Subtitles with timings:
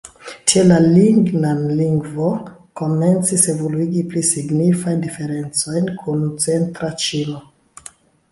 [0.51, 2.29] Tiel la Lingnan-lingvo
[2.81, 7.43] komencis evoluigi pli signifajn diferencojn kun centra ĉino.